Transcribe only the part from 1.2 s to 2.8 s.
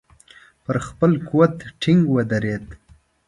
قول ټینګ ودرېد.